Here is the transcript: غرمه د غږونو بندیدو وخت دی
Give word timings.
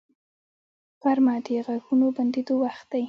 غرمه 1.01 1.35
د 1.45 1.47
غږونو 1.67 2.05
بندیدو 2.17 2.53
وخت 2.63 2.85
دی 2.91 2.99